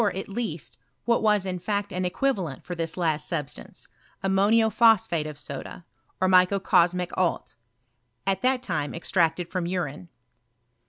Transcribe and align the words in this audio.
at 0.15 0.27
least, 0.27 0.79
what 1.05 1.21
was 1.21 1.45
in 1.45 1.59
f>tct 1.59 1.95
an 1.95 2.05
equivalent 2.05 2.63
for 2.63 2.73
this 2.73 2.97
last 2.97 3.29
substauce, 3.31 3.87
ammoido 4.23 4.71
pkospkute 4.71 5.29
of 5.29 5.37
$oda, 5.55 5.85
or 6.19 6.27
microcos 6.27 6.95
mic 6.95 7.11
lalt, 7.15 7.55
at 8.25 8.41
that 8.41 8.67
lime 8.67 8.95
extracted 8.95 9.47
from 9.51 9.65
Brine. 9.65 10.07